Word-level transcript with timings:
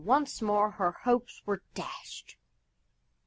Once 0.03 0.41
more 0.41 0.71
her 0.71 0.93
hopes 1.03 1.43
were 1.45 1.61
dashed! 1.75 2.35